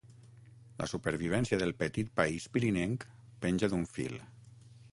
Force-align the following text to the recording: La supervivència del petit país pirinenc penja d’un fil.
La 0.83 0.87
supervivència 0.93 1.59
del 1.63 1.73
petit 1.83 2.09
país 2.21 2.47
pirinenc 2.55 3.05
penja 3.45 3.73
d’un 3.75 3.85
fil. 3.99 4.21